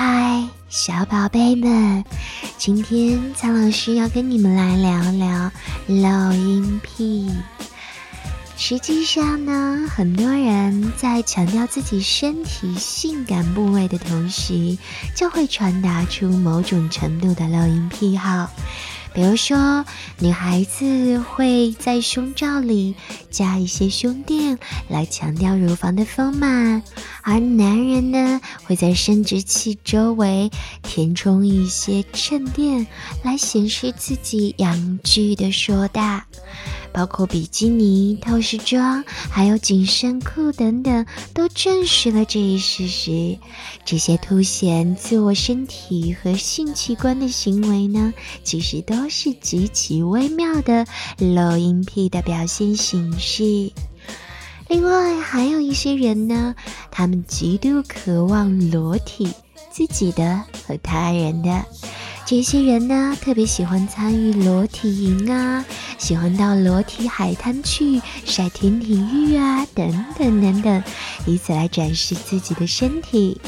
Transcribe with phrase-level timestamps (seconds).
[0.00, 2.04] 嗨，小宝贝们，
[2.56, 5.50] 今天苍老师要跟你们来聊聊
[5.88, 7.28] 漏音癖。
[8.56, 14.78] 实际上呢，很多人在强调自己身体性感部位的同时，
[15.16, 18.48] 就会传达出某种程度的漏音癖好。
[19.18, 19.84] 比如说，
[20.20, 22.94] 女孩子会在胸罩里
[23.32, 26.84] 加一些胸垫来强调乳房的丰满，
[27.22, 30.52] 而男人呢会在生殖器周围
[30.84, 32.86] 填充一些衬垫
[33.24, 36.24] 来显示自己阳具的硕大。
[36.92, 43.38] 包括比基尼、透视装，还有紧身裤等等，都证实了这一事实。
[43.84, 50.86] 这些凸显自我身体和性器官的行为呢，其实都是极其微妙的
[51.18, 53.72] 露阴癖的表现形式。
[54.68, 56.54] 另外，还有一些人呢，
[56.90, 59.32] 他们极度渴望裸体，
[59.70, 61.64] 自己的和他人的。
[62.30, 65.64] 这些人呢，特别喜欢参与裸体营啊，
[65.96, 70.84] 喜欢到裸体海滩去晒天体浴啊，等等等等，
[71.24, 73.40] 以此来展示自己的身体。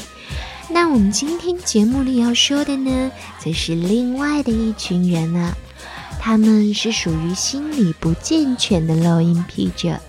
[0.67, 5.55] 那我们今天节目里要说的呢，则是另外的一群人啊，
[6.19, 9.99] 他们是属于心理不健全的漏音癖者。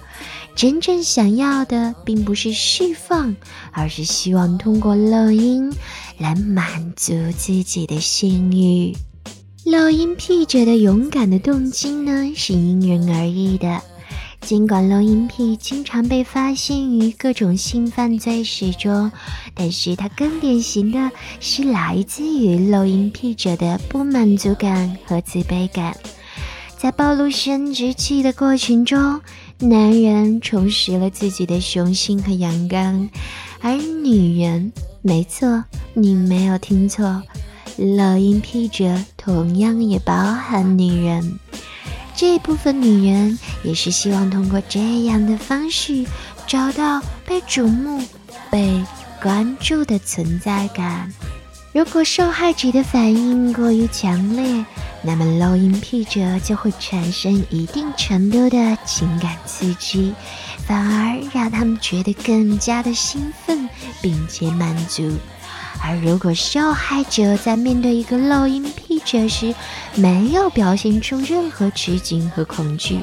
[0.55, 3.35] 真正想要的并不是释放，
[3.73, 5.73] 而是希望通过漏音
[6.19, 8.95] 来满足自己的性欲。
[9.65, 13.81] 漏音癖者的勇敢的动机呢，是因人而异的。
[14.41, 19.11] 尽管漏音癖经常被发现于各种性犯罪史中，
[19.55, 25.97] 但是它更典型的是来自于漏音癖者的不满足感和自卑感。
[26.77, 29.21] 在暴露生殖器的过程中，
[29.63, 33.09] 男人重拾了自己的雄性和阳刚，
[33.61, 35.63] 而女人，没错，
[35.95, 37.23] 你没有听错，
[37.77, 41.39] 老鹰癖者同样也包含女人。
[42.17, 46.05] 这部分女人也是希望通过这样的方式
[46.45, 48.03] 找到被瞩目、
[48.51, 48.85] 被
[49.23, 51.09] 关注的存在感。
[51.73, 54.67] 如果受害者的反应过于强烈，
[55.05, 60.15] 那么漏音癖者就会产生一定程度的情感刺激，
[60.65, 63.69] 反而让他们觉得更加的兴奋
[64.01, 65.19] 并且满足。
[65.85, 69.53] 而如果受害者在面对一个漏音癖者时，
[69.97, 73.01] 没有表现出任何吃惊和恐惧，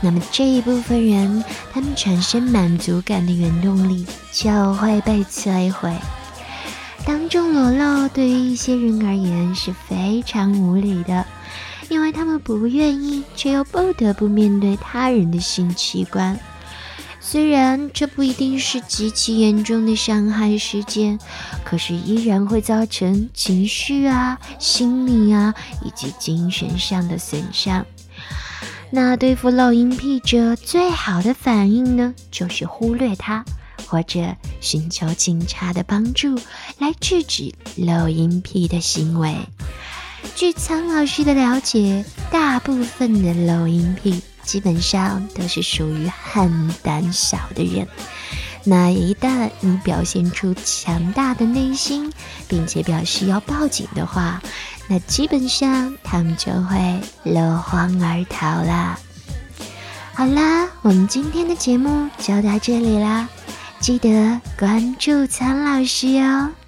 [0.00, 1.42] 那么这一部分人
[1.72, 5.92] 他们产生满足感的原动力就会被摧毁。
[7.04, 11.26] 当众裸露对于一些人而言是非常无理的，
[11.88, 16.38] 因为他们不愿意，却又不得不面对他人的性器官。
[17.20, 21.18] 虽然这不一定是极其严重的伤害事件，
[21.64, 25.54] 可是依然会造成情绪啊、心理啊
[25.84, 27.84] 以及精神上的损伤。
[28.90, 33.44] 那对付露阴癖者最好的反应呢，就是忽略它。
[33.88, 36.34] 或者寻求警察的帮助
[36.78, 39.36] 来制止漏音癖的行为。
[40.34, 47.86] 据苍老师的了解，大部分的漏音癖基本上都是属于很胆小的人。
[48.64, 52.12] 那一旦你表现出强大的内心，
[52.46, 54.40] 并且表示要报警的话，
[54.86, 58.96] 那基本上他们就会落荒而逃啦。
[60.14, 63.28] 好啦，我们今天的节目就到这里啦。
[63.82, 66.61] 记得关注苍老师哦。